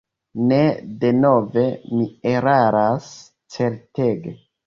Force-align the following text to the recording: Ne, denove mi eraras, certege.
Ne, 0.51 0.57
denove 1.03 1.65
mi 1.91 2.07
eraras, 2.31 3.13
certege. 3.57 4.35